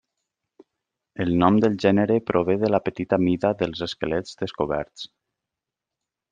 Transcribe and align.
El 1.25 1.33
nom 1.43 1.59
del 1.65 1.75
gènere 1.83 2.17
prové 2.31 2.57
de 2.65 2.71
la 2.73 2.81
petita 2.87 3.21
mida 3.27 3.53
dels 3.61 3.87
esquelets 3.89 4.43
descoberts. 4.43 5.07